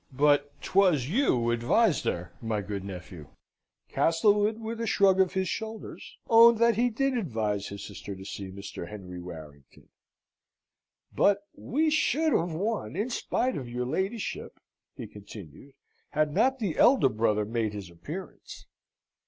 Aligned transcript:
"But 0.17 0.59
'twas 0.63 1.07
you 1.09 1.51
advised 1.51 2.05
her, 2.05 2.31
my 2.41 2.61
good 2.61 2.83
nephew?" 2.83 3.27
Castlewood, 3.89 4.59
with 4.59 4.81
a 4.81 4.87
shrug 4.87 5.19
of 5.21 5.33
his 5.35 5.47
shoulders, 5.47 6.17
owned 6.27 6.57
that 6.57 6.75
he 6.75 6.89
did 6.89 7.15
advise 7.15 7.67
his 7.67 7.85
sister 7.85 8.15
to 8.15 8.25
see 8.25 8.49
Mr. 8.49 8.89
Henry 8.89 9.21
Warrington. 9.21 9.89
"But 11.13 11.43
we 11.53 11.91
should 11.91 12.33
have 12.33 12.51
won, 12.51 12.95
in 12.95 13.11
spite 13.11 13.55
of 13.55 13.69
your 13.69 13.85
ladyship," 13.85 14.59
he 14.95 15.05
continued, 15.05 15.75
"had 16.09 16.33
not 16.33 16.57
the 16.57 16.79
elder 16.79 17.07
brother 17.07 17.45
made 17.45 17.73
his 17.73 17.91
appearance. 17.91 18.65